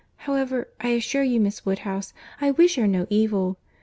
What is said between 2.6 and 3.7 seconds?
her no evil.